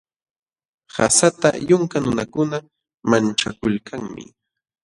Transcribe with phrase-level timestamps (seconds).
[0.95, 2.57] Qasata yunka nunakuna
[3.09, 4.23] manchakulkanmi.